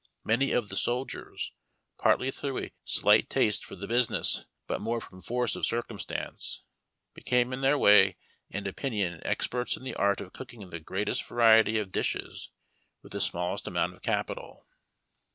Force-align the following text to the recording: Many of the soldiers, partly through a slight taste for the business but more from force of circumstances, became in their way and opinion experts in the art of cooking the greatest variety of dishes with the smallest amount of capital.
Many 0.23 0.51
of 0.51 0.69
the 0.69 0.75
soldiers, 0.75 1.51
partly 1.99 2.31
through 2.31 2.57
a 2.63 2.71
slight 2.83 3.29
taste 3.29 3.63
for 3.63 3.75
the 3.75 3.85
business 3.87 4.47
but 4.65 4.81
more 4.81 4.99
from 4.99 5.21
force 5.21 5.55
of 5.55 5.63
circumstances, 5.67 6.63
became 7.13 7.53
in 7.53 7.61
their 7.61 7.77
way 7.77 8.17
and 8.49 8.65
opinion 8.65 9.21
experts 9.23 9.77
in 9.77 9.83
the 9.83 9.93
art 9.93 10.19
of 10.19 10.33
cooking 10.33 10.67
the 10.71 10.79
greatest 10.79 11.23
variety 11.23 11.77
of 11.77 11.91
dishes 11.91 12.49
with 13.03 13.11
the 13.11 13.21
smallest 13.21 13.67
amount 13.67 13.93
of 13.93 14.01
capital. 14.01 14.65